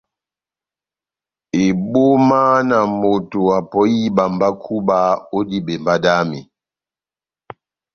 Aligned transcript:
Ebóma 1.65 2.41
na 2.69 2.79
moto 3.01 3.41
apɔhi 3.57 3.95
ihíba 3.99 4.23
mba 4.33 4.49
kúba 4.63 4.97
ó 5.37 5.39
dibembá 5.49 5.93
dami! 6.03 6.39